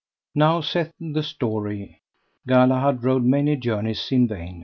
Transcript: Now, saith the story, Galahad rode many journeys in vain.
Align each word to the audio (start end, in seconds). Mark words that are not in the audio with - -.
Now, 0.33 0.61
saith 0.61 0.93
the 0.99 1.21
story, 1.21 2.01
Galahad 2.47 3.03
rode 3.03 3.23
many 3.23 3.55
journeys 3.55 4.11
in 4.11 4.27
vain. 4.27 4.59